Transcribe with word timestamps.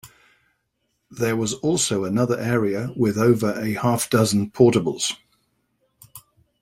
There 1.11 1.35
was 1.37 1.53
also 1.53 2.05
another 2.05 2.35
area 2.39 2.91
with 2.95 3.19
over 3.19 3.51
a 3.59 3.73
half 3.75 4.09
dozen 4.09 4.49
portables. 4.49 5.13